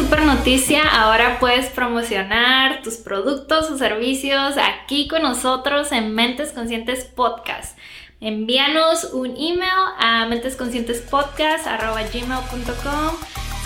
[0.00, 7.04] super noticia, ahora puedes promocionar tus productos o servicios aquí con nosotros en Mentes Conscientes
[7.04, 7.76] Podcast.
[8.18, 13.16] Envíanos un email a mentesconscientespodcast.gmail.com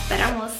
[0.00, 0.50] Esperamos.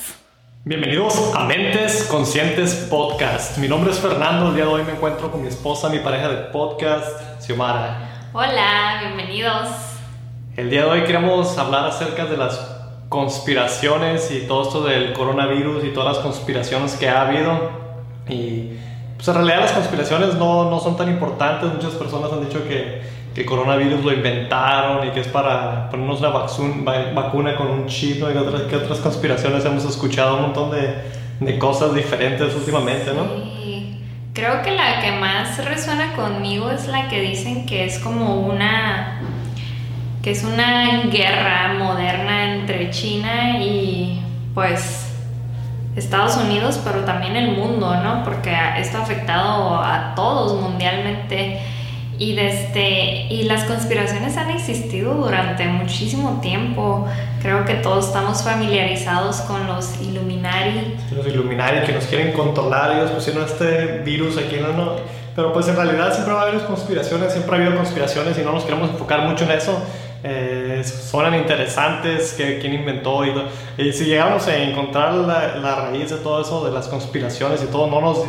[0.62, 3.58] Bienvenidos a Mentes Conscientes Podcast.
[3.58, 4.50] Mi nombre es Fernando.
[4.50, 8.28] El día de hoy me encuentro con mi esposa, mi pareja de podcast, Xiomara.
[8.32, 9.70] Hola, bienvenidos.
[10.56, 12.73] El día de hoy queremos hablar acerca de las
[13.14, 17.70] conspiraciones y todo esto del coronavirus y todas las conspiraciones que ha habido.
[18.28, 18.70] Y
[19.14, 21.72] pues en realidad las conspiraciones no, no son tan importantes.
[21.72, 26.18] Muchas personas han dicho que, que el coronavirus lo inventaron y que es para ponernos
[26.18, 26.30] una
[27.14, 28.20] vacuna con un chip.
[28.20, 28.32] ¿no?
[28.32, 30.94] Y otras, que otras conspiraciones hemos escuchado un montón de,
[31.38, 33.22] de cosas diferentes últimamente, ¿no?
[33.62, 34.00] Sí.
[34.32, 39.20] Creo que la que más resuena conmigo es la que dicen que es como una
[40.24, 44.22] que es una guerra moderna entre China y
[44.54, 45.10] pues
[45.96, 48.24] Estados Unidos, pero también el mundo, ¿no?
[48.24, 51.60] Porque esto ha afectado a todos mundialmente
[52.18, 57.06] y desde y las conspiraciones han existido durante muchísimo tiempo.
[57.42, 60.96] Creo que todos estamos familiarizados con los Illuminati.
[61.14, 64.72] Los Illuminati que nos quieren controlar, ellos pusieron este virus aquí, ¿no?
[64.72, 68.42] no pero pues en realidad siempre va a haber conspiraciones, siempre ha habido conspiraciones y
[68.42, 69.82] no nos queremos enfocar mucho en eso
[70.26, 73.34] eh, suenan interesantes, que, quién inventó y,
[73.76, 77.66] y, si llegamos a encontrar la, la, raíz de todo eso, de las conspiraciones y
[77.66, 78.24] todo, no nos,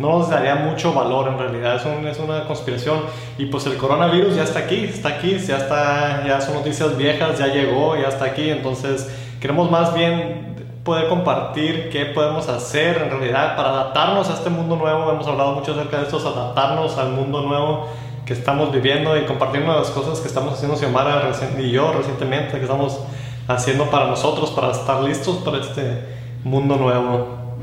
[0.00, 2.98] no nos daría mucho valor en realidad, es, un, es una conspiración.
[3.38, 7.38] Y pues el coronavirus ya está aquí, está aquí, ya, está, ya son noticias viejas,
[7.38, 9.08] ya llegó, ya está aquí, entonces
[9.40, 14.74] queremos más bien poder compartir qué podemos hacer en realidad para adaptarnos a este mundo
[14.74, 17.88] nuevo, hemos hablado mucho acerca de esto, adaptarnos al mundo nuevo
[18.26, 22.64] que estamos viviendo y compartiendo las cosas que estamos haciendo Xiomara y yo recientemente, que
[22.64, 22.98] estamos
[23.46, 26.04] haciendo para nosotros, para estar listos para este
[26.42, 27.56] mundo nuevo.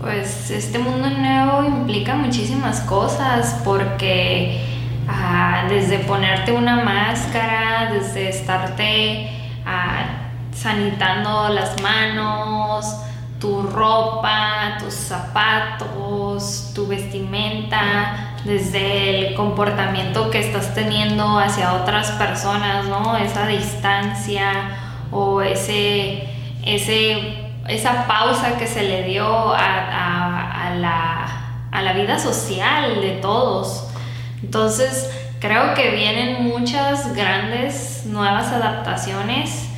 [0.00, 4.60] Pues este mundo nuevo implica muchísimas cosas porque
[5.08, 9.28] ah, desde ponerte una máscara, desde estarte
[9.66, 12.86] ah, sanitando las manos,
[13.44, 22.86] tu ropa, tus zapatos, tu vestimenta, desde el comportamiento que estás teniendo hacia otras personas,
[22.86, 23.18] ¿no?
[23.18, 24.50] Esa distancia
[25.10, 26.26] o ese,
[26.64, 33.88] ese, esa pausa que se le dio a, la, a la vida social de todos.
[34.42, 39.68] Entonces, creo que vienen muchas grandes nuevas adaptaciones,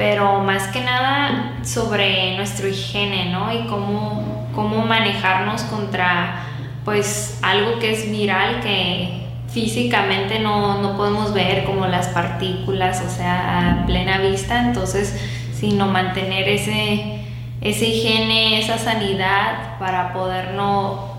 [0.00, 3.52] pero más que nada sobre nuestro higiene, ¿no?
[3.52, 6.46] Y cómo, cómo manejarnos contra
[6.86, 13.14] pues algo que es viral que físicamente no, no, podemos ver como las partículas, o
[13.14, 15.20] sea, a plena vista, entonces,
[15.52, 17.26] sino mantener ese,
[17.60, 21.14] ese higiene, esa sanidad para poder no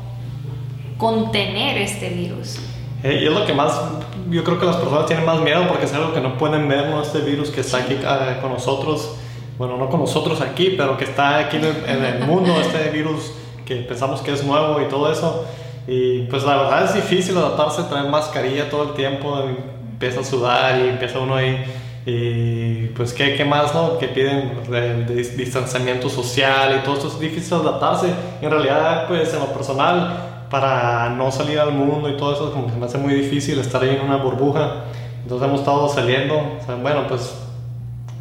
[0.98, 2.58] contener este virus.
[3.04, 3.80] Eh, y es lo que más,
[4.30, 6.90] yo creo que las personas tienen más miedo porque es algo que no pueden ver,
[6.90, 7.02] ¿no?
[7.02, 9.16] Este virus que está aquí ah, con nosotros,
[9.58, 12.90] bueno, no con nosotros aquí, pero que está aquí en el, en el mundo, este
[12.90, 13.32] virus
[13.66, 15.46] que pensamos que es nuevo y todo eso.
[15.88, 19.44] Y pues la verdad es difícil adaptarse, traer mascarilla todo el tiempo,
[19.92, 21.64] empieza a sudar y empieza uno ahí.
[22.06, 24.00] Y pues, ¿qué, qué más, no?
[24.00, 25.06] Que piden de,
[25.36, 28.08] distanciamiento social y todo esto es difícil adaptarse.
[28.42, 32.68] En realidad, pues, en lo personal, para no salir al mundo y todo eso, como
[32.68, 34.84] que me hace muy difícil estar ahí en una burbuja.
[35.24, 36.42] Entonces hemos estado saliendo,
[36.82, 37.34] bueno, pues,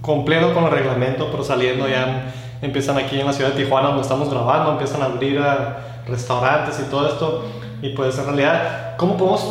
[0.01, 2.33] cumpliendo con el reglamento, pero saliendo ya
[2.63, 6.79] empiezan aquí en la ciudad de Tijuana, donde estamos grabando, empiezan a abrir a restaurantes
[6.79, 7.45] y todo esto.
[7.83, 9.43] Y pues en realidad, ¿cómo podemos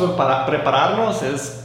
[0.46, 1.22] prepararnos?
[1.22, 1.56] Es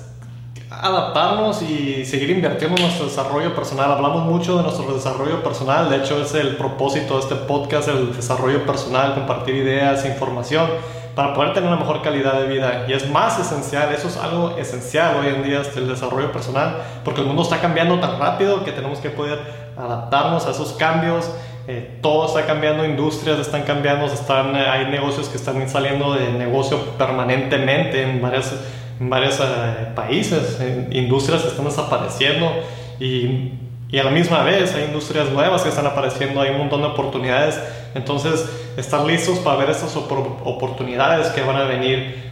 [0.70, 3.90] adaptarnos y seguir invirtiendo en nuestro desarrollo personal.
[3.90, 8.14] Hablamos mucho de nuestro desarrollo personal, de hecho es el propósito de este podcast, el
[8.14, 10.68] desarrollo personal, compartir ideas, información
[11.16, 12.86] para poder tener una mejor calidad de vida.
[12.88, 16.82] Y es más esencial, eso es algo esencial hoy en día, este, el desarrollo personal,
[17.04, 19.40] porque el mundo está cambiando tan rápido que tenemos que poder
[19.78, 21.32] adaptarnos a esos cambios.
[21.68, 26.32] Eh, todo está cambiando, industrias están cambiando, están, eh, hay negocios que están saliendo de
[26.34, 28.54] negocio permanentemente en varios,
[29.00, 30.60] en varios eh, países,
[30.92, 32.52] industrias están desapareciendo
[33.00, 33.54] y,
[33.96, 36.88] y, a la misma vez hay industrias nuevas que están apareciendo, hay un montón de
[36.88, 37.60] oportunidades.
[37.94, 38.46] Entonces,
[38.78, 42.24] estar listos para ver estas oportunidades que van a venir.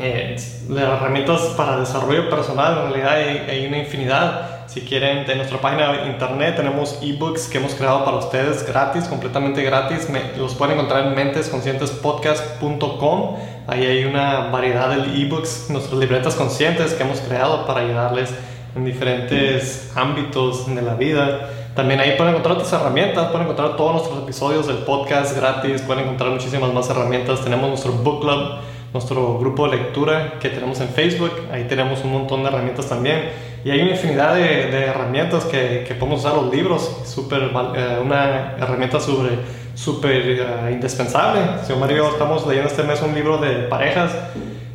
[0.00, 0.36] Eh,
[0.70, 5.90] herramientas para desarrollo personal, en realidad hay, hay una infinidad si quieren, en nuestra página
[5.92, 10.06] de internet tenemos ebooks que hemos creado para ustedes gratis, completamente gratis.
[10.36, 13.36] los pueden encontrar en mentesconscientespodcast.com.
[13.66, 18.34] Ahí hay una variedad de ebooks, nuestras libretas conscientes que hemos creado para ayudarles
[18.78, 21.50] en diferentes ámbitos de la vida.
[21.74, 26.04] También ahí pueden encontrar otras herramientas, pueden encontrar todos nuestros episodios del podcast gratis, pueden
[26.04, 27.42] encontrar muchísimas más herramientas.
[27.42, 28.58] Tenemos nuestro book club,
[28.92, 33.30] nuestro grupo de lectura que tenemos en Facebook, ahí tenemos un montón de herramientas también.
[33.64, 37.98] Y hay una infinidad de, de herramientas que, que, podemos usar los libros, super, eh,
[38.02, 39.38] una herramienta súper
[39.78, 41.40] super, uh, indispensable.
[41.64, 44.12] Si Mario, estamos leyendo este mes un libro de parejas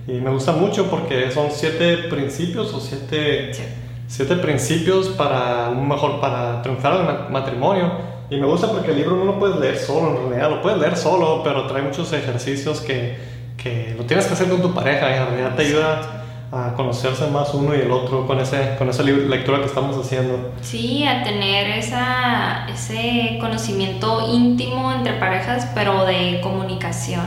[0.07, 3.51] y me gusta mucho porque son siete principios o siete,
[4.07, 7.91] siete principios para mejor, para triunfar en el matrimonio.
[8.29, 10.79] Y me gusta porque el libro no lo puedes leer solo, en realidad lo puedes
[10.79, 13.17] leer solo, pero trae muchos ejercicios que,
[13.57, 16.23] que lo tienes que hacer con tu pareja y en realidad te ayuda
[16.53, 20.51] a conocerse más uno y el otro con, ese, con esa lectura que estamos haciendo.
[20.61, 27.25] Sí, a tener esa, ese conocimiento íntimo entre parejas, pero de comunicación.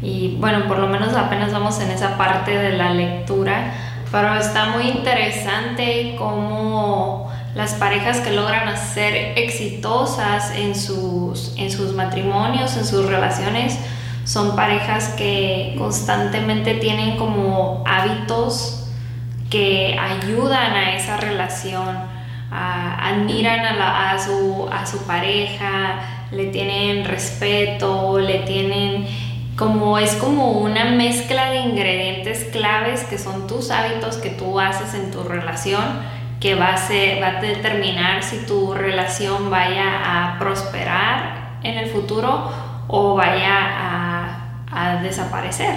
[0.00, 4.70] Y bueno, por lo menos apenas vamos en esa parte de la lectura, pero está
[4.70, 12.84] muy interesante cómo las parejas que logran ser exitosas en sus, en sus matrimonios, en
[12.84, 13.78] sus relaciones,
[14.24, 18.88] son parejas que constantemente tienen como hábitos
[19.50, 21.96] que ayudan a esa relación,
[22.50, 26.00] admiran a, su, a su pareja,
[26.32, 29.06] le tienen respeto, le tienen
[29.56, 34.94] como es como una mezcla de ingredientes claves que son tus hábitos que tú haces
[34.94, 35.82] en tu relación
[36.40, 41.88] que va a, ser, va a determinar si tu relación vaya a prosperar en el
[41.88, 42.50] futuro
[42.88, 45.74] o vaya a, a desaparecer.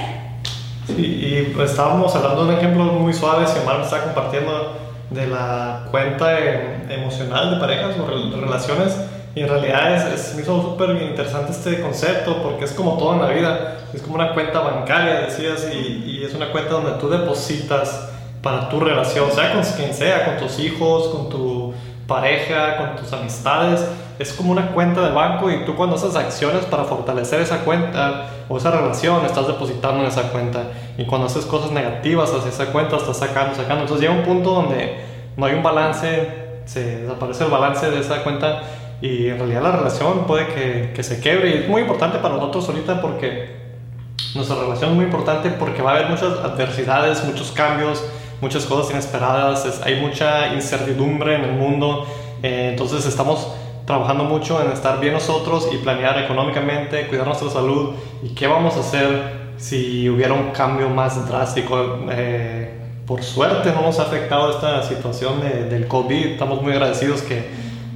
[0.85, 4.77] Sí, y pues estábamos hablando de un ejemplo muy suave, si Omar me está compartiendo
[5.09, 6.37] de la cuenta
[6.89, 8.97] emocional de parejas o relaciones
[9.35, 13.21] y en realidad es, me hizo súper interesante este concepto porque es como todo en
[13.21, 13.77] la vida.
[13.93, 18.09] Es como una cuenta bancaria, decías, y, y, es una cuenta donde tú depositas
[18.41, 21.73] para tu relación, sea con quien sea, con tus hijos, con tu
[22.07, 23.85] pareja, con tus amistades.
[24.17, 28.25] Es como una cuenta de banco y tú cuando haces acciones para fortalecer esa cuenta
[28.49, 30.63] o esa relación, estás depositando en esa cuenta.
[30.97, 33.83] Y cuando haces cosas negativas hacia esa cuenta, estás sacando, sacando.
[33.83, 34.99] Entonces llega un punto donde
[35.37, 38.61] no hay un balance, se desaparece el balance de esa cuenta
[39.01, 42.35] y en realidad la relación puede que, que, se quebre y es muy importante para
[42.35, 43.57] nosotros ahorita porque
[44.35, 48.03] nuestra relación es muy importante porque va a haber muchas adversidades, muchos cambios,
[48.41, 52.05] muchas cosas inesperadas, hay mucha incertidumbre en el mundo,
[52.43, 53.47] eh, entonces estamos
[53.89, 57.95] trabajando mucho en estar bien nosotros y planear económicamente, cuidar nuestra salud.
[58.21, 62.05] Y qué vamos a hacer si hubiera un cambio más drástico.
[62.11, 62.71] Eh,
[63.07, 67.49] por suerte no nos ha afectado esta situación de, del COVID, estamos muy agradecidos que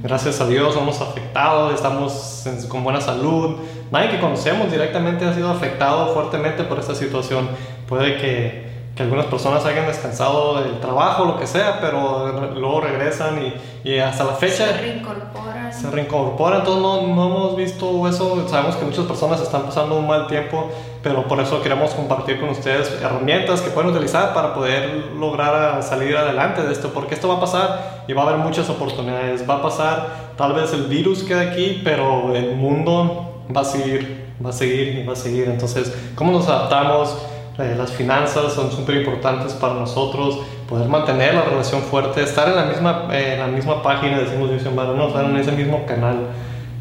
[0.04, 3.56] gracias a Dios no hemos afectado, estamos con buena salud.
[3.90, 7.48] Nadie que conocemos directamente ha sido afectado fuertemente por esta situación.
[7.88, 8.63] Puede que,
[8.94, 13.54] que algunas personas hayan descansado del trabajo, lo que sea, pero luego regresan y,
[13.88, 14.66] y hasta la fecha...
[14.66, 15.72] Se reincorporan.
[15.72, 18.48] Se reincorporan, entonces no, no hemos visto eso.
[18.48, 20.70] Sabemos que muchas personas están pasando un mal tiempo
[21.04, 26.16] pero por eso queremos compartir con ustedes herramientas que pueden utilizar para poder lograr salir
[26.16, 29.48] adelante de esto, porque esto va a pasar y va a haber muchas oportunidades.
[29.48, 34.32] Va a pasar, tal vez el virus quede aquí, pero el mundo va a seguir,
[34.44, 35.46] va a seguir y va a seguir.
[35.46, 37.18] Entonces, ¿cómo nos adaptamos?
[37.58, 42.56] Eh, las finanzas son súper importantes para nosotros, poder mantener la relación fuerte, estar en
[42.56, 46.28] la misma, eh, en la misma página, decimos, estar en ese mismo canal.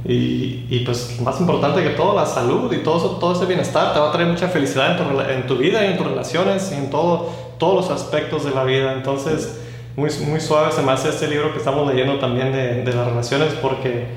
[0.06, 4.10] Y, pues más importante que todo, la salud y todo, todo ese bienestar te va
[4.10, 4.98] a traer mucha felicidad
[5.32, 8.66] en tu, vida y en tus relaciones y en todo, todos los aspectos de la
[8.66, 8.92] vida.
[8.94, 9.62] Entonces,
[9.96, 14.08] muy, muy suave se este libro que estamos leyendo también de, las relaciones porque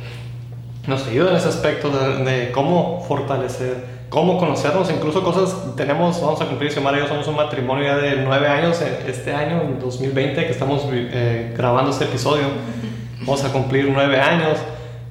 [0.88, 6.46] nos ayuda en ese aspecto de, cómo fortalecer, cómo conocernos, incluso cosas, tenemos, vamos a
[6.46, 9.78] cumplir, si Omar y yo somos un matrimonio ya de nueve años este año, en
[9.80, 12.44] 2020, que estamos eh, grabando este episodio,
[13.20, 14.58] vamos a cumplir nueve años.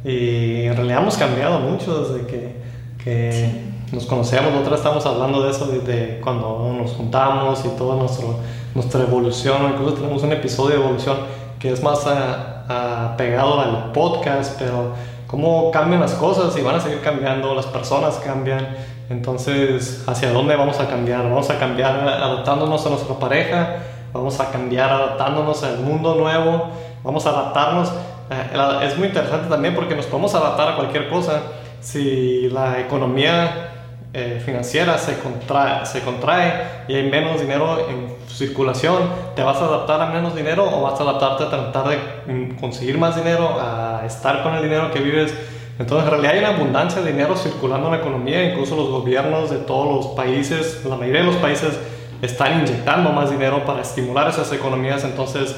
[0.04, 2.56] Y en realidad hemos cambiado mucho desde que,
[3.04, 3.50] que
[3.92, 4.52] nos conocemos.
[4.52, 8.38] Nosotros estamos hablando de eso desde cuando nos juntamos y toda nuestro,
[8.76, 9.72] nuestra evolución.
[9.74, 11.18] Incluso tenemos un episodio de evolución
[11.60, 14.94] que es más apegado al podcast, pero
[15.28, 18.68] cómo cambian las cosas y van a seguir cambiando, las personas cambian.
[19.10, 21.24] Entonces, ¿hacia dónde vamos a cambiar?
[21.24, 23.78] Vamos a cambiar adaptándonos a nuestra pareja,
[24.14, 26.70] vamos a cambiar adaptándonos al mundo nuevo,
[27.04, 27.92] vamos a adaptarnos
[28.30, 31.42] eh, es muy interesante también porque nos podemos adaptar a cualquier cosa.
[31.82, 33.75] Si la economía
[34.18, 36.54] eh, financiera se contrae, se contrae
[36.88, 40.98] y hay menos dinero en circulación, ¿te vas a adaptar a menos dinero o vas
[41.02, 41.98] a adaptarte a tratar de
[42.34, 45.36] mm, conseguir más dinero, a estar con el dinero que vives?
[45.78, 49.50] Entonces, en realidad hay una abundancia de dinero circulando en la economía, incluso los gobiernos
[49.50, 51.78] de todos los países, la mayoría de los países
[52.22, 55.04] están inyectando más dinero para estimular esas economías.
[55.04, 55.58] Entonces,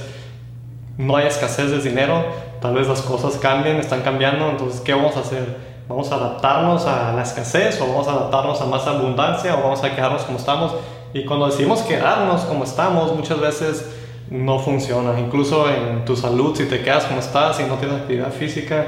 [0.97, 2.25] no hay escasez de dinero,
[2.59, 5.66] tal vez las cosas cambien, están cambiando, entonces ¿qué vamos a hacer?
[5.87, 9.81] ¿Vamos a adaptarnos a la escasez o vamos a adaptarnos a más abundancia o vamos
[9.85, 10.75] a quedarnos como estamos?
[11.13, 13.89] Y cuando decidimos quedarnos como estamos, muchas veces
[14.29, 15.17] no funciona.
[15.17, 18.85] Incluso en tu salud, si te quedas como estás y no tienes actividad física,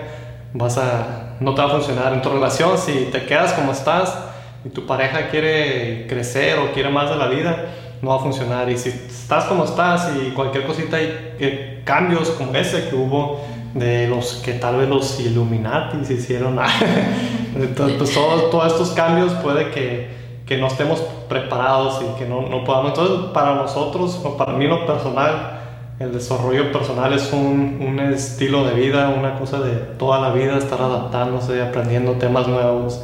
[0.54, 2.12] vas a, no te va a funcionar.
[2.12, 4.18] En tu relación, si te quedas como estás
[4.66, 7.66] y tu pareja quiere crecer o quiere más de la vida,
[8.02, 8.70] no va a funcionar.
[8.70, 13.40] Y si estás como estás y cualquier cosita hay eh, cambios como ese que hubo
[13.74, 16.58] de los que tal vez los Illuminati hicieron,
[17.54, 20.10] pues todos, todos estos cambios puede que,
[20.46, 22.90] que, no estemos preparados y que no, no podamos.
[22.90, 25.60] Entonces, para nosotros, o para mí lo personal,
[26.00, 30.58] el desarrollo personal es un, un, estilo de vida, una cosa de toda la vida,
[30.58, 33.04] estar adaptándose, aprendiendo temas nuevos,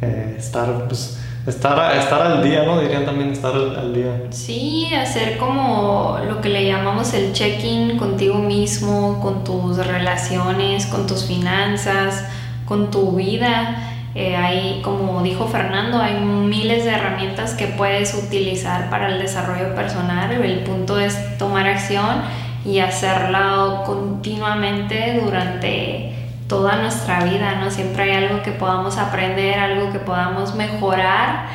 [0.00, 2.80] eh, estar, pues, estar, estar al día, ¿no?
[2.80, 4.22] Dirían también estar al, día.
[4.30, 11.06] Sí, hacer como lo que le llamamos el check-in contigo mismo, con tus relaciones, con
[11.06, 12.24] tus finanzas,
[12.66, 13.92] con tu vida.
[14.14, 19.74] Eh, hay, como dijo Fernando, hay miles de herramientas que puedes utilizar para el desarrollo
[19.74, 20.32] personal.
[20.32, 22.22] El punto es tomar acción
[22.64, 26.15] y hacerlo continuamente durante
[26.48, 27.70] toda nuestra vida, ¿no?
[27.70, 31.46] Siempre hay algo que podamos aprender, algo que podamos mejorar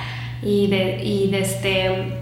[0.42, 2.18] y, de, y este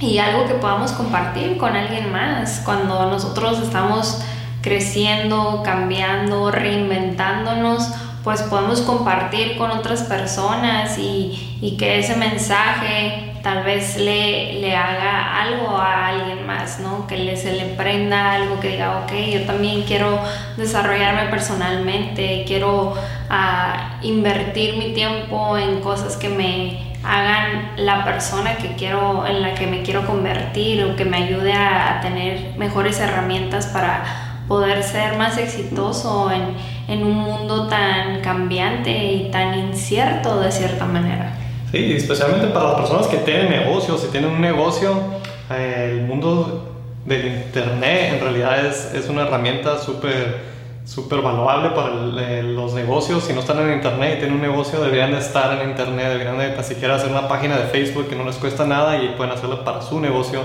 [0.00, 4.20] y algo que podamos compartir con alguien más cuando nosotros estamos
[4.62, 7.90] creciendo, cambiando, reinventándonos
[8.28, 14.76] pues podemos compartir con otras personas y, y que ese mensaje tal vez le, le,
[14.76, 17.06] haga algo a alguien más, ¿no?
[17.06, 20.20] Que se le prenda algo que diga, ok, yo también quiero
[20.58, 28.74] desarrollarme personalmente, quiero uh, invertir mi tiempo en cosas que me hagan la persona que
[28.74, 33.00] quiero, en la que me quiero convertir o que me ayude a, a tener mejores
[33.00, 34.04] herramientas para
[34.48, 40.86] poder ser más exitoso en, en, un mundo tan cambiante y tan incierto de cierta
[40.86, 41.36] manera.
[41.70, 44.94] Sí, especialmente para las personas que tienen negocios, si tienen un negocio,
[45.50, 51.90] eh, el mundo del Internet en realidad es, es una herramienta súper súper valuable para
[52.18, 53.24] eh, los negocios.
[53.24, 56.38] Si no están en Internet y tienen un negocio, deberían de estar en Internet, deberían
[56.38, 59.64] de siquiera hacer una página de Facebook que no les cuesta nada y pueden hacerlo
[59.64, 60.40] para su negocio.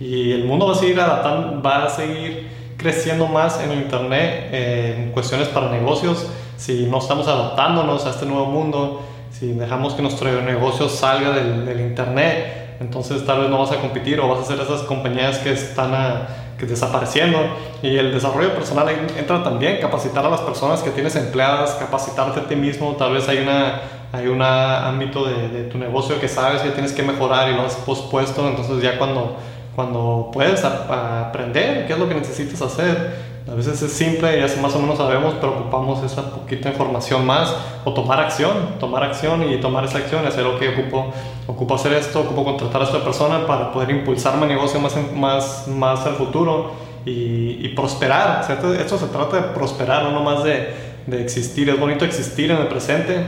[0.00, 2.48] Y el mundo va a seguir adaptando, va a seguir
[2.82, 8.10] creciendo más en el Internet eh, en cuestiones para negocios, si no estamos adaptándonos a
[8.10, 13.50] este nuevo mundo, si dejamos que nuestro negocio salga del, del Internet, entonces tal vez
[13.50, 16.26] no vas a competir o vas a ser esas compañías que están a,
[16.58, 17.38] que desapareciendo.
[17.82, 22.44] Y el desarrollo personal entra también, capacitar a las personas que tienes empleadas, capacitarte a
[22.44, 23.80] ti mismo, tal vez hay una
[24.14, 27.62] hay un ámbito de, de tu negocio que sabes que tienes que mejorar y lo
[27.62, 29.38] has pospuesto, entonces ya cuando
[29.74, 33.32] cuando puedes aprender qué es lo que necesitas hacer.
[33.50, 37.52] A veces es simple, ya más o menos sabemos, pero ocupamos esa poquita información más
[37.84, 41.12] o tomar acción, tomar acción y tomar esa acción, hacer lo que ocupo,
[41.48, 45.66] ocupo hacer esto, ocupo contratar a esta persona para poder impulsar mi negocio más, más,
[45.66, 46.70] más al futuro
[47.04, 48.46] y, prosperar.
[48.78, 50.72] Esto se trata de prosperar, no nomás de,
[51.06, 51.68] de existir.
[51.68, 53.26] Es bonito existir en el presente,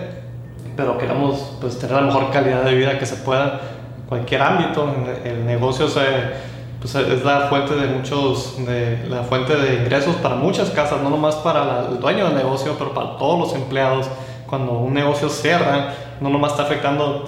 [0.77, 3.61] pero queremos pues, tener la mejor calidad de vida que se pueda
[4.09, 4.89] cualquier ámbito.
[5.25, 5.87] El negocio
[6.81, 11.09] pues es la fuente de muchos, de, la fuente de ingresos para muchas casas, no
[11.09, 14.07] nomás para el dueño del negocio, pero para todos los empleados.
[14.47, 17.25] Cuando un negocio cierra, no nomás está afectando,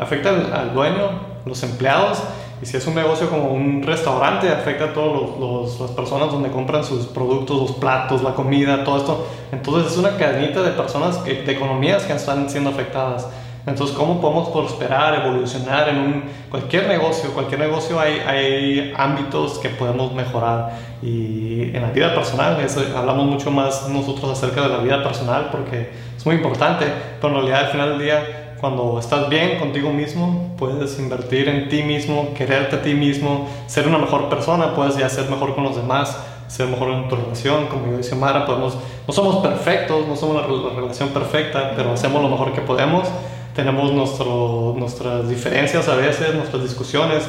[0.00, 1.10] afecta al, dueño,
[1.44, 2.22] los empleados,
[2.62, 6.84] y si es un negocio como un restaurante, afecta a todas las personas donde compran
[6.84, 9.26] sus productos, los platos, la comida, todo esto.
[9.50, 13.26] Entonces es una cadenita de personas, de economías que están siendo afectadas.
[13.64, 17.32] Entonces, ¿cómo podemos prosperar, evolucionar en un, cualquier negocio?
[17.32, 20.72] Cualquier negocio hay, hay ámbitos que podemos mejorar.
[21.00, 22.58] Y en la vida personal,
[22.96, 26.86] hablamos mucho más nosotros acerca de la vida personal porque es muy importante,
[27.20, 31.68] pero en realidad al final del día, cuando estás bien contigo mismo, puedes invertir en
[31.68, 35.62] ti mismo, quererte a ti mismo, ser una mejor persona, puedes ya ser mejor con
[35.62, 36.16] los demás,
[36.48, 38.76] ser mejor en tu relación, como yo dice Mara, podemos,
[39.06, 43.08] no somos perfectos, no somos una relación perfecta, pero hacemos lo mejor que podemos
[43.54, 47.24] tenemos nuestro, nuestras diferencias a veces, nuestras discusiones,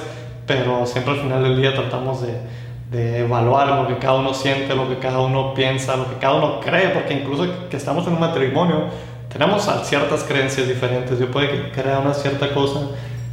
[0.46, 2.64] pero siempre al final del día tratamos de,
[2.94, 6.60] evaluar lo que cada uno siente, lo que cada uno piensa, lo que cada uno
[6.60, 8.84] cree, porque incluso que estamos en un matrimonio,
[9.32, 11.18] tenemos ciertas creencias diferentes.
[11.18, 12.82] Yo puede que crea una cierta cosa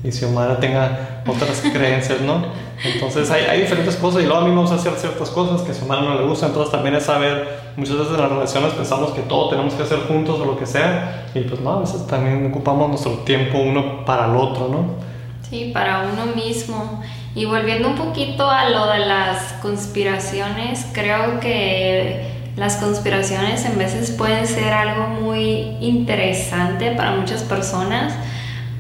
[0.03, 2.47] y si Omar tenga otras creencias, ¿no?
[2.85, 5.75] Entonces hay, diferentes cosas y luego a mí me gusta hacer ciertas cosas que a
[5.75, 9.11] su Omar no le gusta, entonces también es saber, muchas veces en las relaciones pensamos
[9.11, 12.07] que todo tenemos que hacer juntos o lo que sea y pues no, a veces
[12.07, 15.11] también ocupamos nuestro tiempo uno para el otro, ¿no?
[15.49, 17.03] Sí, para uno mismo.
[17.35, 24.11] Y volviendo un poquito a lo de las conspiraciones, creo que las conspiraciones en veces
[24.11, 28.15] pueden ser algo muy interesante para muchas personas,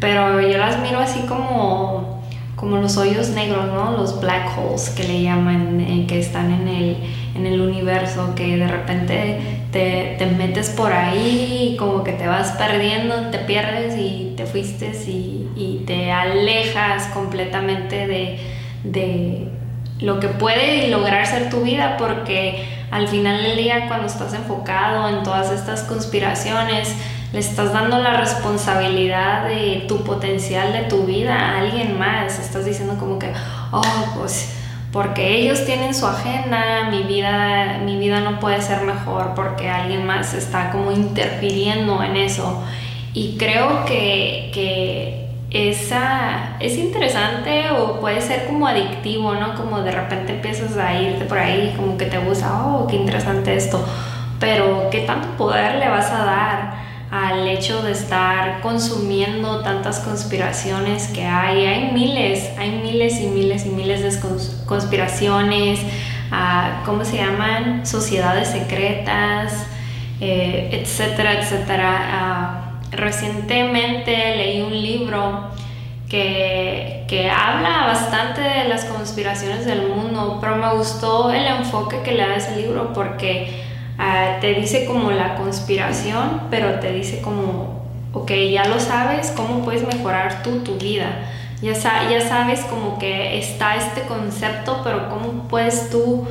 [0.00, 2.10] pero yo las miro así como,
[2.61, 3.93] como los hoyos negros, ¿no?
[3.93, 6.97] Los black holes que le llaman, eh, que están en el,
[7.35, 9.38] en el universo, que de repente
[9.73, 14.45] te, te, metes por ahí y como que te vas perdiendo, te pierdes y te
[14.45, 18.38] fuiste y, y te alejas completamente de,
[18.85, 19.49] de
[20.00, 25.09] lo que puede lograr ser tu vida porque al final del día cuando estás enfocado
[25.09, 26.95] en todas estas conspiraciones,
[27.32, 32.38] le estás dando la responsabilidad de tu potencial de tu vida a alguien más.
[32.38, 33.32] Estás diciendo como que,
[33.72, 33.82] oh,
[34.16, 34.56] pues
[34.92, 40.04] porque ellos tienen su agenda, mi vida, mi vida no puede ser mejor porque alguien
[40.04, 42.62] más está como interfiriendo en eso.
[43.14, 49.54] Y creo que, que esa, es interesante o puede ser como adictivo, ¿no?
[49.54, 53.54] Como de repente empiezas a irte por ahí, como que te gusta, oh, qué interesante
[53.54, 53.84] esto.
[54.40, 56.79] Pero ¿qué tanto poder le vas a dar?
[57.11, 61.67] Al hecho de estar consumiendo tantas conspiraciones que hay.
[61.67, 64.31] Hay miles, hay miles y miles y miles de
[64.67, 65.81] conspiraciones,
[66.31, 67.85] uh, ¿cómo se llaman?
[67.85, 69.67] Sociedades secretas,
[70.21, 72.76] eh, etcétera, etcétera.
[72.93, 75.50] Uh, recientemente leí un libro
[76.09, 82.12] que, que, habla bastante de las conspiraciones del mundo, pero me gustó el enfoque que
[82.12, 83.69] le da ese libro porque
[84.02, 89.62] Ah, te dice como la conspiración, pero te dice como, ok, ya lo sabes, ¿cómo
[89.62, 91.28] puedes mejorar tú tu vida?
[91.61, 96.26] Ya, ya sabes como que está este concepto, pero ¿cómo puedes tú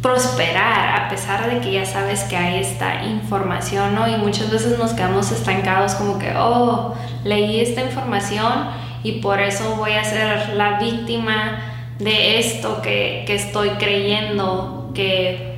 [0.00, 4.08] prosperar a pesar de que ya sabes que hay esta información, ¿no?
[4.08, 8.68] Y muchas veces nos quedamos estancados como que, oh, leí esta información
[9.02, 11.58] y por eso voy a ser la víctima
[11.98, 15.51] de esto que, que estoy creyendo que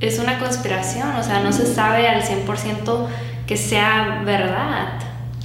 [0.00, 3.06] es una conspiración, o sea, no se sabe al 100%
[3.46, 4.98] que sea verdad.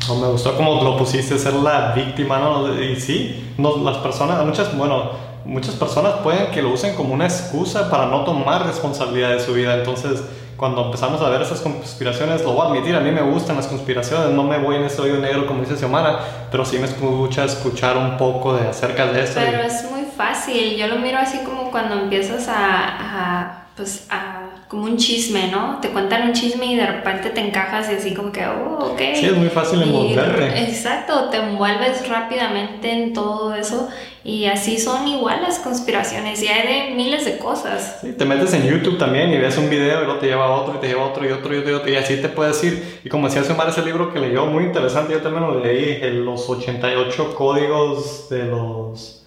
[0.09, 2.81] Oh, me gustó como lo pusiste, ser la víctima, ¿no?
[2.81, 5.11] Y sí, no, las personas, muchas, bueno,
[5.45, 9.53] muchas personas pueden que lo usen como una excusa para no tomar responsabilidad de su
[9.53, 9.75] vida.
[9.75, 10.23] Entonces,
[10.55, 13.67] cuando empezamos a ver esas conspiraciones, lo voy a admitir, a mí me gustan las
[13.67, 17.43] conspiraciones, no me voy en ese hoyo negro como dice Xiomara, pero sí me escucha
[17.43, 19.33] escuchar un poco de acerca de eso.
[19.35, 22.53] Pero es muy fácil, yo lo miro así como cuando empiezas a,
[22.87, 25.79] a pues a como un chisme, ¿no?
[25.79, 28.99] Te cuentan un chisme y de repente te encajas y así como que, oh, ok.
[29.13, 30.63] Sí, es muy fácil envolverte.
[30.63, 33.87] Exacto, te envuelves rápidamente en todo eso
[34.23, 37.99] y así son igual las conspiraciones y hay de miles de cosas.
[38.01, 40.51] Sí, te metes en YouTube también y ves un video y luego te lleva a
[40.51, 43.01] otro y te lleva a otro y otro y otro y así te puedes ir.
[43.03, 46.49] Y como decía Xiomara, ese libro que leyó muy interesante, yo también lo leí, los
[46.49, 49.24] 88 códigos de los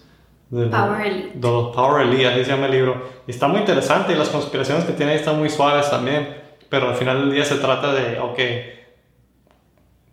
[0.49, 1.31] de, Power Elite.
[1.35, 3.01] De los Power Elite, así se llama el libro.
[3.27, 6.37] Y está muy interesante y las conspiraciones que tiene ahí están muy suaves también.
[6.69, 8.39] Pero al final del día se trata de, ok,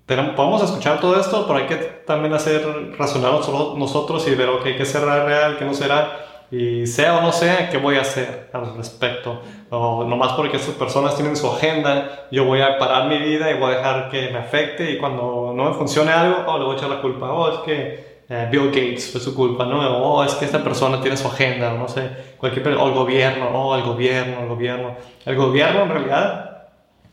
[0.06, 4.62] tenemos, podemos escuchar todo esto, pero hay que también hacer razonar nosotros y ver, ok,
[4.62, 6.22] qué será real, qué no será.
[6.50, 9.42] Y sea o no sea, ¿qué voy a hacer al respecto?
[9.68, 13.58] O nomás porque estas personas tienen su agenda, yo voy a parar mi vida y
[13.58, 16.74] voy a dejar que me afecte y cuando no me funcione algo, oh, le voy
[16.74, 17.32] a echar la culpa.
[17.32, 19.78] Oh, es que eh, Bill Gates fue su culpa, ¿no?
[19.78, 23.48] O oh, es que esta persona tiene su agenda, no sé, cualquier o el gobierno,
[23.48, 24.96] o oh, el gobierno, el gobierno.
[25.24, 26.66] El gobierno en realidad,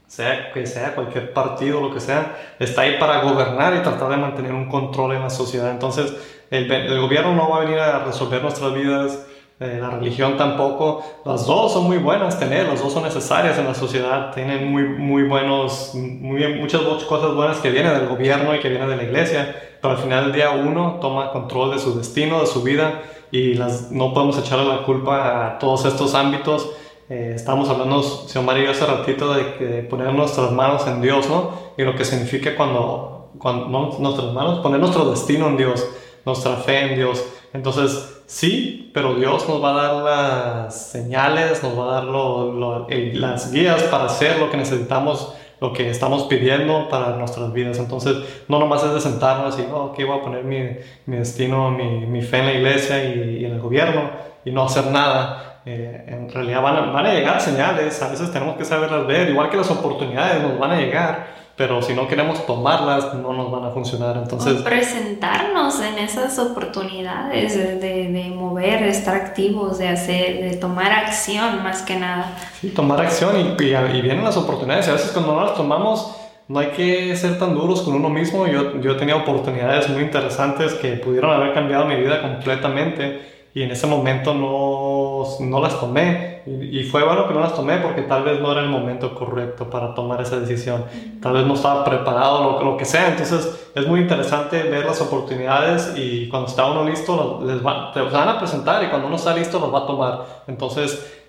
[0.07, 4.17] sea que sea cualquier partido, lo que sea, está ahí para gobernar y tratar de
[4.17, 5.69] mantener un control en la sociedad.
[5.69, 6.13] Entonces,
[6.49, 9.25] el, el gobierno no va a venir a resolver nuestras vidas,
[9.63, 11.03] eh, la religión tampoco.
[11.25, 14.33] Las dos son muy buenas tener, las dos son necesarias en la sociedad.
[14.33, 18.95] Tienen muy, muy buenos, muchas cosas buenas que vienen del gobierno y que vienen de
[18.97, 22.63] la iglesia pero al final del día uno toma control de su destino, de su
[22.63, 23.01] vida
[23.33, 23.59] y
[23.91, 26.69] no podemos echarle la culpa a todos estos ámbitos.
[27.09, 31.51] Eh, estamos hablando, señor Mario, hace ratito de, poner nuestras manos en Dios, ¿no?
[31.77, 35.85] Y lo que significa cuando, cuando nuestras manos, poner nuestro destino en Dios,
[36.25, 37.21] nuestra fe en Dios.
[37.53, 42.87] Entonces, sí, pero Dios nos va a dar las señales, nos va a dar lo,
[42.89, 47.79] las guías para hacer lo que necesitamos lo que estamos pidiendo para nuestras vidas.
[47.79, 48.17] Entonces,
[48.49, 50.59] no nomás es de sentarnos y, oh, ok, voy a poner mi,
[51.05, 54.09] mi destino, mi, mi, fe en la iglesia y, en el gobierno
[54.43, 55.61] y no hacer nada.
[55.65, 59.29] Eh, en realidad van a, van a llegar señales, a veces tenemos que saberlas ver,
[59.29, 63.51] igual que las oportunidades nos van a llegar pero si no queremos tomarlas no nos
[63.51, 64.17] van a funcionar.
[64.17, 70.91] Entonces, presentarnos en esas oportunidades de, de, mover, de estar activos, de hacer, de tomar
[70.91, 72.35] acción más que nada.
[72.59, 76.15] Sí, tomar acción y, y, vienen las oportunidades y a veces cuando no las tomamos
[76.47, 78.47] no hay que ser tan duros con uno mismo.
[78.47, 83.71] Yo, yo tenía oportunidades muy interesantes que pudieron haber cambiado mi vida completamente y en
[83.71, 86.41] ese momento no, no las tomé.
[86.45, 89.13] Y, y, fue bueno que no las tomé porque tal vez no era el momento
[89.13, 90.85] correcto para tomar esa decisión.
[91.21, 93.09] Tal vez no estaba preparado, lo, lo que sea.
[93.09, 98.01] Entonces es muy interesante ver las oportunidades y cuando está uno listo, les va, te
[98.01, 100.25] van a presentar y cuando uno está listo, los va a tomar.
[100.47, 101.21] Entonces,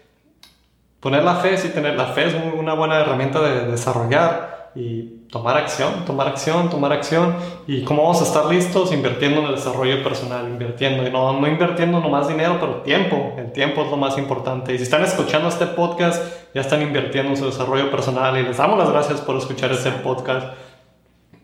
[1.01, 5.57] poner la fe, sí, tener la fe es una buena herramienta de desarrollar y tomar
[5.57, 7.37] acción, tomar acción, tomar acción.
[7.67, 8.93] ¿Y cómo vamos a estar listos?
[8.93, 11.07] Invirtiendo en el desarrollo personal, invirtiendo.
[11.07, 13.35] Y no, no invirtiendo nomás dinero, pero tiempo.
[13.39, 14.75] El tiempo es lo más importante.
[14.75, 16.23] Y si están escuchando este podcast,
[16.55, 18.37] ya están invirtiendo en su desarrollo personal.
[18.37, 20.57] Y les damos las gracias por escuchar este podcast.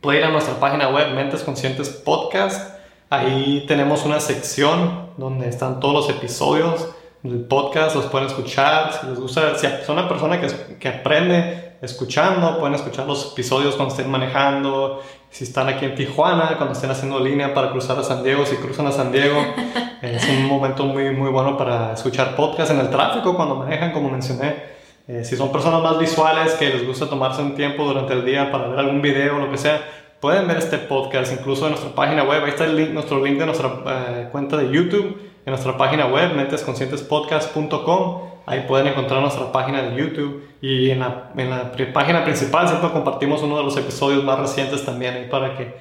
[0.00, 2.78] Pueden ir a nuestra página web, Mentes Conscientes Podcast.
[3.10, 6.88] Ahí tenemos una sección donde están todos los episodios
[7.22, 8.92] del podcast, los pueden escuchar.
[8.92, 13.74] Si les gusta, si son una persona que, que aprende escuchando, pueden escuchar los episodios
[13.74, 18.02] cuando estén manejando, si están aquí en Tijuana, cuando estén haciendo línea para cruzar a
[18.02, 19.40] San Diego, si cruzan a San Diego,
[20.02, 24.10] es un momento muy, muy bueno para escuchar podcast en el tráfico, cuando manejan, como
[24.10, 24.80] mencioné.
[25.08, 28.52] Eh, si son personas más visuales que les gusta tomarse un tiempo durante el día
[28.52, 29.80] para ver algún video o lo que sea,
[30.20, 32.44] pueden ver este podcast incluso en nuestra página web.
[32.44, 36.06] Ahí está el link, nuestro link de nuestra eh, cuenta de YouTube, en nuestra página
[36.06, 38.29] web, mentesconscientespodcast.com.
[38.46, 42.90] Ahí pueden encontrar nuestra página de YouTube y en la, en la página principal siempre
[42.90, 45.74] compartimos uno de los episodios más recientes también ahí para que,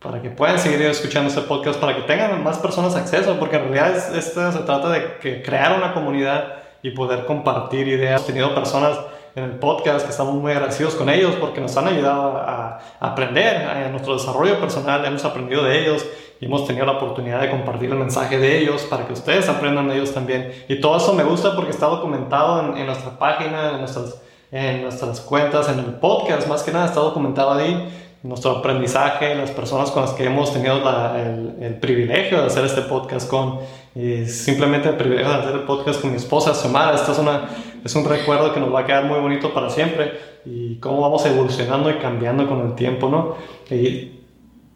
[0.00, 3.72] para que puedan seguir escuchando este podcast, para que tengan más personas acceso, porque en
[3.72, 8.20] realidad esto se trata de crear una comunidad y poder compartir ideas.
[8.20, 8.98] Hemos tenido personas
[9.36, 13.06] en el podcast que estamos muy agradecidos con ellos porque nos han ayudado a, a
[13.06, 16.06] aprender a nuestro desarrollo personal, hemos aprendido de ellos
[16.40, 19.88] y hemos tenido la oportunidad de compartir el mensaje de ellos para que ustedes aprendan
[19.88, 20.52] de ellos también.
[20.68, 24.82] Y todo eso me gusta porque está documentado en, en nuestra página, en nuestras, en
[24.82, 27.88] nuestras cuentas, en el podcast, más que nada está documentado ahí
[28.26, 30.76] nuestro aprendizaje, las personas con las que hemos tenido
[31.16, 33.60] el, el, privilegio de hacer este podcast con,
[33.94, 36.96] y simplemente el privilegio de hacer el podcast con mi esposa Xiomara.
[36.96, 37.48] Esto es, una,
[37.86, 40.12] es un recuerdo que nos va a quedar muy bonito para siempre
[40.44, 43.36] y cómo vamos evolucionando y cambiando con el tiempo, ¿no?
[43.74, 44.12] Y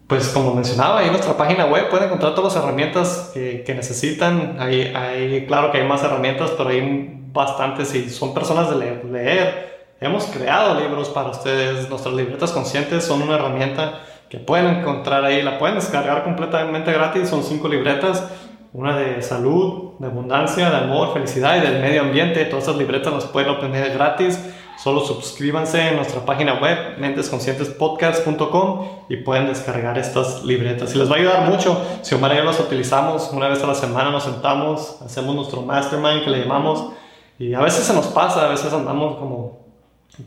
[0.07, 3.73] pues como mencionaba, ahí en nuestra página web pueden encontrar todas las herramientas que, que
[3.73, 4.57] necesitan.
[4.59, 9.05] Ahí, ahí, claro que hay más herramientas, pero hay bastantes y son personas de leer,
[9.05, 9.71] leer.
[10.01, 11.89] Hemos creado libros para ustedes.
[11.89, 15.41] Nuestras libretas conscientes son una herramienta que pueden encontrar ahí.
[15.41, 17.29] La pueden descargar completamente gratis.
[17.29, 18.27] Son cinco libretas.
[18.73, 22.45] Una de salud, de abundancia, de amor, felicidad y del medio ambiente.
[22.45, 24.39] Todas esas libretas las pueden obtener gratis.
[24.81, 30.95] Solo suscríbanse en nuestra página web, mentesconscientespodcast.com y pueden descargar estas libretas.
[30.95, 31.79] Y les va a ayudar mucho.
[32.01, 35.61] Si Omar y yo las utilizamos una vez a la semana, nos sentamos, hacemos nuestro
[35.63, 36.93] mastermind que le llamamos.
[37.37, 39.59] Y a veces se nos pasa, a veces andamos como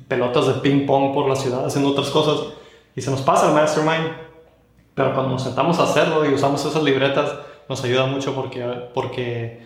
[0.07, 2.48] pelotas de ping pong por la ciudad haciendo otras cosas
[2.96, 4.12] y se nos pasa el mastermind.
[4.94, 7.33] Pero cuando nos sentamos a hacerlo y usamos esas libretas,
[7.68, 9.62] nos ayuda mucho porque, porque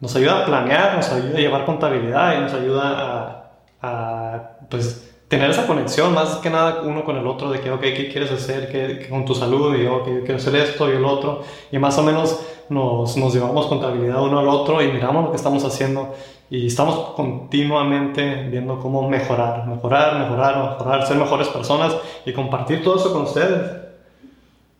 [0.00, 5.48] nos ayuda a planear, nos ayuda a llevar contabilidad y nos ayuda a pues tener
[5.48, 8.70] esa conexión más que nada uno con el otro de que, ok, ¿qué quieres hacer
[8.70, 9.74] ¿Qué, con tu salud?
[9.74, 11.42] Y, ok, quiero hacer esto y el otro.
[11.70, 12.38] Y más o menos
[12.68, 16.12] nos, nos llevamos contabilidad uno al otro y miramos lo que estamos haciendo
[16.50, 22.96] y estamos continuamente viendo cómo mejorar, mejorar, mejorar, mejorar, ser mejores personas y compartir todo
[22.96, 23.70] eso con ustedes.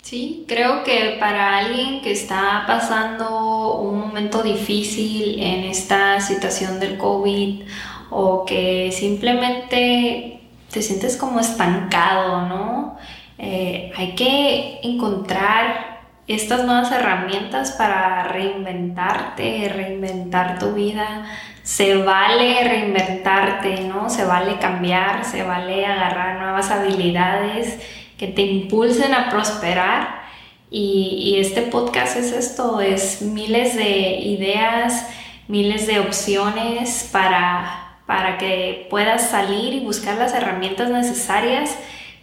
[0.03, 6.99] Sí, creo que para alguien que está pasando un momento difícil en esta situación del
[6.99, 7.63] COVID
[8.11, 12.97] o que simplemente te sientes como estancado, ¿no?
[13.39, 21.27] Eh, hay que encontrar estas nuevas herramientas para reinventarte, reinventar tu vida.
[21.63, 24.11] Se vale reinventarte, ¿no?
[24.11, 27.79] Se vale cambiar, se vale agarrar nuevas habilidades
[28.23, 30.23] que te impulsen a prosperar.
[30.71, 35.09] Y, y este podcast es esto, es miles de ideas,
[35.49, 41.77] miles de opciones para para que puedas salir y buscar las herramientas necesarias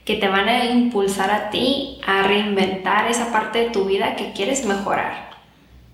[0.06, 4.32] que te van a impulsar a ti a reinventar esa parte de tu vida que
[4.32, 5.32] quieres mejorar.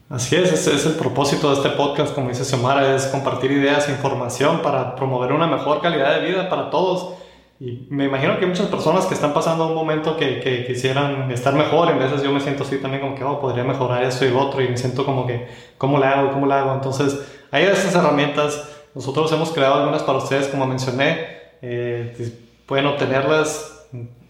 [0.10, 3.89] Así es, ese es el propósito de este podcast, como dice Xiomara, es compartir ideas
[3.89, 7.15] e información para promover una mejor calidad de vida para todos.
[7.60, 11.32] Y me imagino que hay muchas personas que están pasando un momento que, que quisieran
[11.32, 14.26] estar mejor, en veces yo me siento así también como que, oh, podría mejorar esto
[14.26, 16.32] y lo otro, y me siento como que, ¿cómo le hago?
[16.32, 16.74] ¿Cómo le hago?
[16.74, 17.18] Entonces,
[17.52, 21.28] hay esas herramientas nosotros hemos creado algunas para ustedes, como mencioné.
[21.62, 22.32] Eh,
[22.65, 23.88] pueden obtenerlas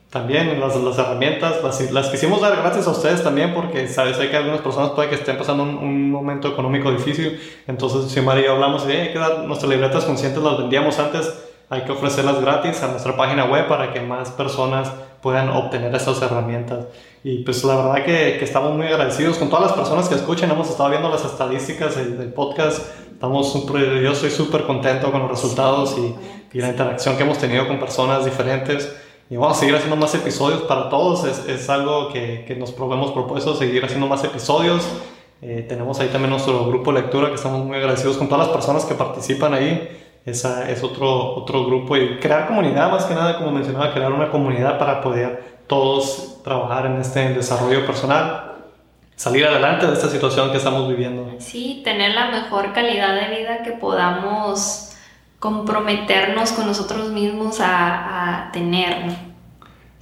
[0.09, 1.63] también, las, las herramientas.
[1.63, 5.09] Las, las, quisimos dar gracias a ustedes también porque sabes, hay que algunas personas puede
[5.09, 7.39] que estén pasando un, momento económico difícil.
[7.67, 11.31] Entonces, si María hablamos de que nuestras libretas conscientes las vendíamos antes
[11.69, 16.21] hay que ofrecerlas gratis a nuestra página web para que más personas puedan obtener esas
[16.21, 16.86] herramientas.
[17.23, 20.51] Y pues la verdad que, que estamos muy agradecidos con todas las personas que escuchan.
[20.51, 22.86] Hemos estado viendo las estadísticas del, del podcast.
[23.12, 27.39] Estamos super, yo soy súper contento con los resultados y, y, la interacción que hemos
[27.39, 28.95] tenido con personas diferentes.
[29.32, 31.23] Y vamos a seguir haciendo más episodios para todos.
[31.23, 34.88] Es, es algo que, que nos hemos propuesto, seguir haciendo más episodios.
[35.41, 38.56] Eh, tenemos ahí también nuestro grupo de lectura que estamos muy agradecidos con todas las
[38.56, 40.04] personas que participan ahí.
[40.25, 44.31] Esa es otro, otro grupo y crear comunidad, más que nada, como mencionaba, crear una
[44.31, 48.55] comunidad para poder todos trabajar en este desarrollo personal,
[49.15, 51.35] salir adelante de esta situación que estamos viviendo.
[51.38, 54.95] Sí, tener la mejor calidad de vida que podamos
[55.39, 59.34] comprometernos con nosotros mismos a, a tener.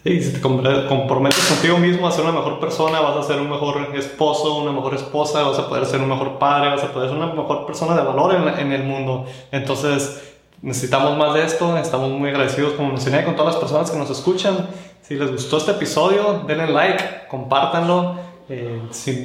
[0.03, 3.49] Sí, si te comprometes contigo mismo a ser una mejor persona, vas a ser un
[3.49, 7.07] mejor esposo, una mejor esposa, vas a poder ser un mejor padre, vas a poder
[7.07, 9.25] ser una mejor persona de valor en, en el mundo.
[9.49, 13.97] Entonces, necesitamos más de esto, estamos muy agradecidos, como mencioné, con todas las personas que
[13.97, 14.67] nos escuchan.
[15.01, 18.15] Si les gustó este episodio, denle like, compártanlo.
[18.49, 18.81] Eh,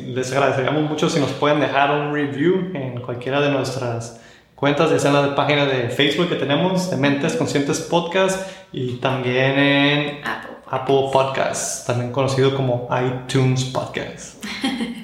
[0.06, 4.20] les agradeceríamos mucho si nos pueden dejar un review en cualquiera de nuestras
[4.54, 8.94] cuentas, ya sea en la página de Facebook que tenemos, de Mentes Conscientes Podcast, y
[8.96, 10.57] también en Apple.
[10.70, 14.44] Apple Podcasts, también conocido como iTunes Podcast.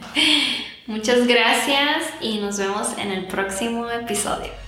[0.86, 4.63] Muchas gracias y nos vemos en el próximo episodio.